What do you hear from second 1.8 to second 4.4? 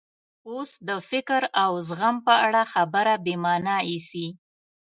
زغم په اړه خبره بې مانا ایسي.